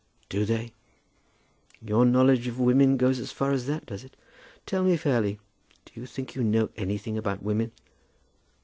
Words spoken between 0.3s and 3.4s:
they? Your knowledge of women goes as